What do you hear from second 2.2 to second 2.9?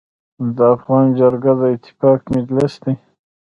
مجلس